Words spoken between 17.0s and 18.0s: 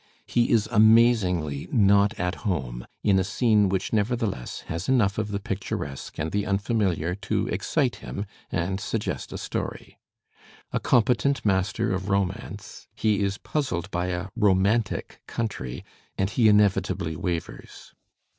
wavers.